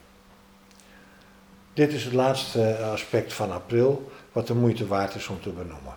Dit 1.72 1.92
is 1.92 2.04
het 2.04 2.12
laatste 2.12 2.76
aspect 2.76 3.32
van 3.32 3.52
april, 3.52 4.10
wat 4.32 4.46
de 4.46 4.54
moeite 4.54 4.86
waard 4.86 5.14
is 5.14 5.28
om 5.28 5.40
te 5.40 5.50
benoemen. 5.50 5.94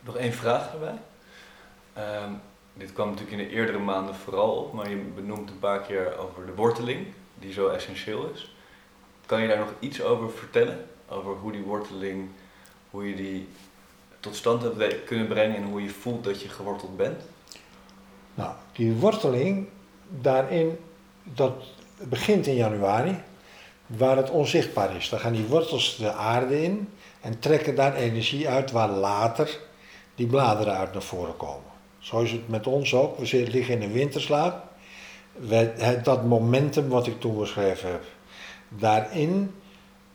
Nog 0.00 0.16
één 0.16 0.32
vraag 0.32 0.72
erbij. 0.72 0.94
Um, 1.98 2.40
dit 2.74 2.92
kwam 2.92 3.08
natuurlijk 3.08 3.36
in 3.40 3.48
de 3.48 3.54
eerdere 3.54 3.78
maanden 3.78 4.14
vooral 4.14 4.56
op, 4.56 4.72
maar 4.72 4.90
je 4.90 4.96
benoemt 4.96 5.50
een 5.50 5.58
paar 5.58 5.80
keer 5.80 6.18
over 6.18 6.46
de 6.46 6.54
worteling, 6.54 7.06
die 7.34 7.52
zo 7.52 7.68
essentieel 7.68 8.30
is. 8.34 8.54
Kan 9.26 9.42
je 9.42 9.48
daar 9.48 9.58
nog 9.58 9.72
iets 9.78 10.02
over 10.02 10.30
vertellen? 10.30 10.86
Over 11.08 11.32
hoe 11.32 11.52
die 11.52 11.62
worteling, 11.62 12.28
hoe 12.90 13.08
je 13.08 13.16
die 13.16 13.48
tot 14.20 14.36
stand 14.36 14.62
hebt 14.62 15.04
kunnen 15.04 15.28
brengen 15.28 15.56
en 15.56 15.62
hoe 15.62 15.82
je 15.82 15.90
voelt 15.90 16.24
dat 16.24 16.42
je 16.42 16.48
geworteld 16.48 16.96
bent? 16.96 17.22
Nou, 18.34 18.52
die 18.72 18.92
worteling, 18.92 19.68
daarin, 20.08 20.78
dat 21.22 21.52
begint 22.08 22.46
in 22.46 22.54
januari 22.54 23.22
waar 23.86 24.16
het 24.16 24.30
onzichtbaar 24.30 24.96
is. 24.96 25.08
Dan 25.08 25.18
gaan 25.18 25.32
die 25.32 25.46
wortels 25.46 25.96
de 25.96 26.12
aarde 26.12 26.62
in 26.62 26.88
en 27.20 27.38
trekken 27.38 27.74
daar 27.74 27.94
energie 27.94 28.48
uit 28.48 28.70
waar 28.70 28.88
later 28.88 29.58
die 30.14 30.26
bladeren 30.26 30.76
uit 30.76 30.92
naar 30.92 31.02
voren 31.02 31.36
komen. 31.36 31.67
Zo 31.98 32.20
is 32.20 32.32
het 32.32 32.48
met 32.48 32.66
ons 32.66 32.94
ook. 32.94 33.18
We 33.18 33.46
liggen 33.50 33.74
in 33.74 33.82
een 33.82 33.92
winterslaap. 33.92 34.66
dat 36.02 36.24
momentum 36.24 36.88
wat 36.88 37.06
ik 37.06 37.20
toen 37.20 37.38
beschreven 37.38 37.90
heb, 37.90 38.02
daarin 38.68 39.54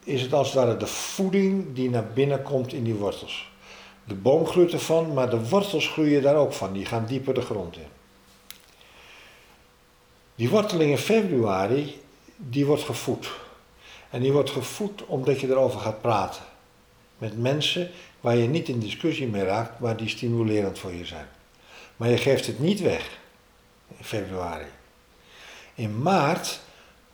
is 0.03 0.21
het 0.21 0.33
als 0.33 0.47
het 0.47 0.55
ware 0.55 0.77
de 0.77 0.87
voeding 0.87 1.75
die 1.75 1.89
naar 1.89 2.07
binnen 2.13 2.41
komt 2.41 2.73
in 2.73 2.83
die 2.83 2.93
wortels. 2.93 3.51
De 4.03 4.15
boom 4.15 4.45
groeit 4.45 4.73
ervan, 4.73 5.13
maar 5.13 5.29
de 5.29 5.49
wortels 5.49 5.87
groeien 5.87 6.21
daar 6.21 6.35
ook 6.35 6.53
van. 6.53 6.73
Die 6.73 6.85
gaan 6.85 7.05
dieper 7.05 7.33
de 7.33 7.41
grond 7.41 7.75
in. 7.75 7.87
Die 10.35 10.49
worteling 10.49 10.91
in 10.91 10.97
februari, 10.97 12.01
die 12.35 12.65
wordt 12.65 12.83
gevoed. 12.83 13.31
En 14.09 14.21
die 14.21 14.31
wordt 14.31 14.49
gevoed 14.49 15.05
omdat 15.05 15.39
je 15.39 15.47
erover 15.47 15.79
gaat 15.79 16.01
praten. 16.01 16.43
Met 17.17 17.37
mensen 17.37 17.89
waar 18.21 18.35
je 18.35 18.47
niet 18.47 18.67
in 18.67 18.79
discussie 18.79 19.27
mee 19.27 19.43
raakt, 19.43 19.79
maar 19.79 19.97
die 19.97 20.09
stimulerend 20.09 20.79
voor 20.79 20.93
je 20.93 21.05
zijn. 21.05 21.27
Maar 22.03 22.11
je 22.11 22.17
geeft 22.17 22.47
het 22.47 22.59
niet 22.59 22.81
weg 22.81 23.19
in 23.97 24.03
februari. 24.03 24.65
In 25.75 26.01
maart 26.01 26.59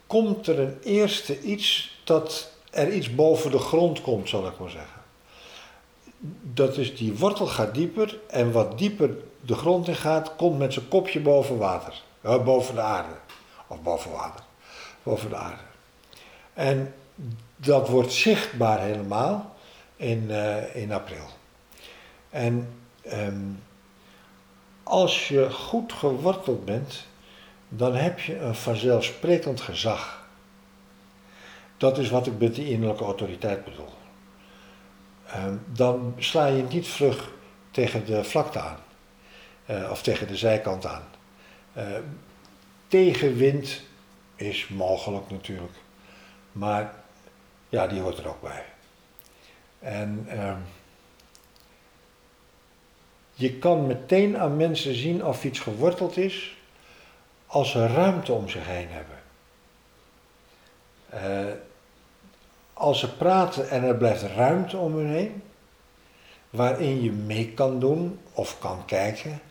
komt 0.08 0.48
er 0.48 0.60
een 0.60 0.80
eerste 0.84 1.42
iets 1.42 2.00
dat 2.04 2.52
er 2.72 2.94
iets 2.94 3.16
boven 3.16 3.52
de 3.52 3.58
grond 3.58 4.02
komt, 4.02 4.30
zal 4.30 4.48
ik 4.48 4.60
maar 4.60 4.70
zeggen. 4.70 5.02
Dat 6.54 6.78
is 6.78 6.96
die 6.96 7.18
wortel 7.18 7.48
gaat 7.48 7.74
dieper 7.74 8.20
en 8.28 8.52
wat 8.52 8.78
dieper 8.78 9.18
de 9.42 9.56
grond 9.56 9.88
in 9.88 9.96
gaat, 9.96 10.36
komt 10.36 10.58
met 10.58 10.74
zijn 10.74 10.88
kopje 10.88 11.20
boven 11.20 11.58
water. 11.58 12.02
Boven 12.22 12.76
de 12.76 12.82
aarde. 12.82 13.16
Of 13.68 13.82
boven 13.82 14.12
water. 14.12 14.44
Boven 15.04 15.30
de 15.30 15.36
aarde. 15.36 15.64
En 16.54 16.94
dat 17.56 17.88
wordt 17.88 18.12
zichtbaar 18.12 18.80
helemaal 18.80 19.56
in, 19.96 20.26
uh, 20.30 20.76
in 20.76 20.92
april. 20.92 21.26
En 22.30 22.70
um, 23.14 23.68
als 24.90 25.28
je 25.28 25.52
goed 25.52 25.94
geworteld 25.94 26.66
bent, 26.66 27.06
dan 27.70 27.96
heb 27.96 28.20
je 28.20 28.40
een 28.40 28.56
vanzelfsprekend 28.56 29.62
gezag. 29.62 30.28
Dat 31.78 31.98
is 31.98 32.10
wat 32.10 32.28
ik 32.28 32.40
met 32.40 32.56
die 32.56 32.70
innerlijke 32.70 33.04
autoriteit 33.04 33.64
bedoel. 33.64 33.94
Um, 35.36 35.64
dan 35.66 36.14
sla 36.18 36.46
je 36.46 36.64
niet 36.64 36.88
vlug 36.88 37.32
tegen 37.72 38.06
de 38.06 38.24
vlakte 38.24 38.60
aan. 38.60 38.78
Uh, 39.70 39.92
of 39.92 40.02
tegen 40.02 40.28
de 40.28 40.38
zijkant 40.38 40.86
aan. 40.86 41.04
Uh, 41.78 41.84
tegenwind 42.88 43.82
is 44.36 44.68
mogelijk 44.68 45.30
natuurlijk. 45.30 45.78
Maar 46.52 46.94
ja, 47.70 47.88
die 47.88 48.02
hoort 48.02 48.18
er 48.18 48.28
ook 48.28 48.42
bij. 48.42 48.66
En 49.80 50.28
uh, 50.32 50.56
je 53.40 53.54
kan 53.54 53.88
meteen 53.88 54.38
aan 54.38 54.58
mensen 54.58 54.96
zien 54.96 55.26
of 55.26 55.44
iets 55.44 55.60
geworteld 55.60 56.18
is 56.18 56.58
als 57.48 57.72
ze 57.72 57.88
ruimte 57.88 58.34
om 58.34 58.50
zich 58.50 58.66
heen 58.66 58.88
hebben. 58.90 59.18
Uh, 61.14 61.54
als 62.74 63.00
ze 63.00 63.16
praten 63.16 63.70
en 63.70 63.84
er 63.84 63.96
blijft 63.96 64.22
ruimte 64.22 64.78
om 64.78 64.96
hun 64.96 65.10
heen, 65.10 65.44
waarin 66.50 67.02
je 67.02 67.12
mee 67.12 67.52
kan 67.52 67.80
doen 67.80 68.20
of 68.34 68.60
kan 68.60 68.86
kijken, 68.86 69.42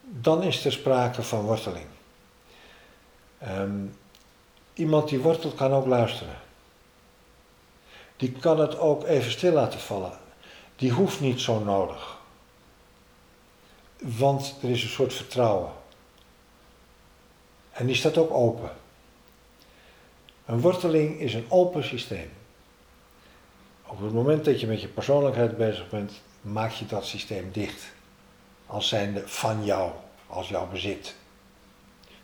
dan 0.00 0.42
is 0.42 0.64
er 0.64 0.72
sprake 0.72 1.22
van 1.22 1.40
worteling. 1.40 1.86
Um, 3.48 3.94
Iemand 4.74 5.08
die 5.08 5.18
wortelt 5.20 5.54
kan 5.54 5.72
ook 5.72 5.86
luisteren. 5.86 6.36
Die 8.16 8.32
kan 8.32 8.60
het 8.60 8.78
ook 8.78 9.04
even 9.04 9.30
stil 9.30 9.52
laten 9.52 9.80
vallen. 9.80 10.18
Die 10.76 10.90
hoeft 10.90 11.20
niet 11.20 11.40
zo 11.40 11.58
nodig. 11.58 12.20
Want 14.02 14.54
er 14.62 14.70
is 14.70 14.82
een 14.82 14.88
soort 14.88 15.14
vertrouwen. 15.14 15.72
En 17.72 17.86
die 17.86 17.94
staat 17.94 18.16
ook 18.16 18.30
open. 18.30 18.70
Een 20.46 20.60
worteling 20.60 21.20
is 21.20 21.34
een 21.34 21.46
open 21.48 21.84
systeem. 21.84 22.30
Op 23.86 24.00
het 24.00 24.12
moment 24.12 24.44
dat 24.44 24.60
je 24.60 24.66
met 24.66 24.80
je 24.80 24.88
persoonlijkheid 24.88 25.56
bezig 25.56 25.88
bent, 25.88 26.12
maak 26.40 26.70
je 26.70 26.86
dat 26.86 27.06
systeem 27.06 27.52
dicht. 27.52 27.82
Als 28.66 28.88
zijnde 28.88 29.28
van 29.28 29.64
jou, 29.64 29.92
als 30.26 30.48
jouw 30.48 30.68
bezit. 30.68 31.14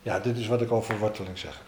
Ja, 0.02 0.18
dit 0.18 0.36
is 0.36 0.46
wat 0.46 0.60
ik 0.60 0.72
over 0.72 0.98
worteling 0.98 1.40
kan. 1.40 1.67